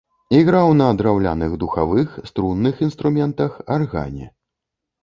[0.37, 4.27] Іграў на драўляных духавых, струнных інструментах, аргане.